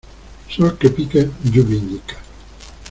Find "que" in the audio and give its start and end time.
0.79-0.89